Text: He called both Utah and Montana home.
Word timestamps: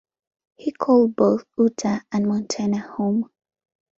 He 0.55 0.71
called 0.71 1.15
both 1.15 1.45
Utah 1.59 1.99
and 2.11 2.27
Montana 2.27 2.79
home. 2.79 3.29